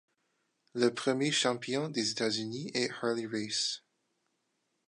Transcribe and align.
Le 0.73 0.91
premier 0.91 1.31
Champion 1.31 1.87
des 1.87 2.09
États-Unis 2.09 2.71
est 2.73 2.89
Harley 3.03 3.27
Race. 3.31 3.83